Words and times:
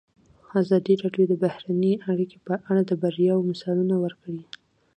ازادي 0.61 0.93
راډیو 1.03 1.25
د 1.29 1.33
بهرنۍ 1.43 1.93
اړیکې 2.11 2.37
په 2.47 2.53
اړه 2.69 2.81
د 2.85 2.91
بریاوو 3.01 3.47
مثالونه 3.51 3.95
ورکړي. 4.03 4.43